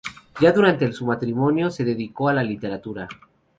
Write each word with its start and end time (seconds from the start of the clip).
Ya 0.39 0.51
durante 0.51 0.91
su 0.93 1.05
matrimonio 1.05 1.69
se 1.69 1.83
dedicó 1.83 2.27
a 2.27 2.33
la 2.33 2.41
literatura. 2.43 3.07